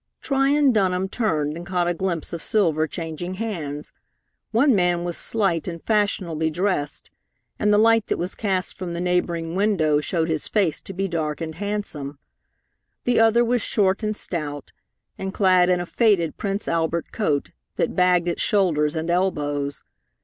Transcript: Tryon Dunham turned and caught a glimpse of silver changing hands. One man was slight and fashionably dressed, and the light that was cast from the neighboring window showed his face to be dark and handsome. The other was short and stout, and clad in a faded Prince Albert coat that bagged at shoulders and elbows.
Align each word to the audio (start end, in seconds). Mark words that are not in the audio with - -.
Tryon 0.19 0.71
Dunham 0.71 1.07
turned 1.09 1.55
and 1.55 1.63
caught 1.63 1.87
a 1.87 1.93
glimpse 1.93 2.33
of 2.33 2.41
silver 2.41 2.87
changing 2.87 3.35
hands. 3.35 3.91
One 4.49 4.73
man 4.73 5.03
was 5.03 5.15
slight 5.15 5.67
and 5.67 5.79
fashionably 5.79 6.49
dressed, 6.49 7.11
and 7.59 7.71
the 7.71 7.77
light 7.77 8.07
that 8.07 8.17
was 8.17 8.33
cast 8.33 8.75
from 8.75 8.93
the 8.93 8.99
neighboring 8.99 9.53
window 9.53 9.99
showed 10.01 10.27
his 10.27 10.47
face 10.47 10.81
to 10.81 10.93
be 10.93 11.07
dark 11.07 11.39
and 11.39 11.53
handsome. 11.53 12.17
The 13.03 13.19
other 13.19 13.45
was 13.45 13.61
short 13.61 14.01
and 14.01 14.15
stout, 14.15 14.73
and 15.19 15.35
clad 15.35 15.69
in 15.69 15.79
a 15.79 15.85
faded 15.85 16.35
Prince 16.35 16.67
Albert 16.67 17.11
coat 17.11 17.51
that 17.75 17.95
bagged 17.95 18.27
at 18.27 18.39
shoulders 18.39 18.95
and 18.95 19.07
elbows. 19.07 19.83